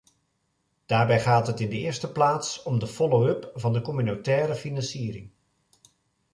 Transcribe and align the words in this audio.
Daarbij 0.85 1.19
gaat 1.19 1.47
het 1.47 1.59
in 1.59 1.69
de 1.69 1.77
eerste 1.77 2.11
plaats 2.11 2.63
om 2.63 2.79
de 2.79 2.87
follow-up 2.87 3.51
van 3.55 3.73
de 3.73 3.81
communautaire 3.81 4.55
financiering. 4.55 5.29